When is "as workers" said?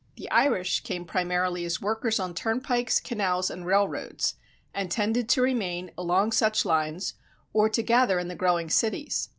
1.63-2.19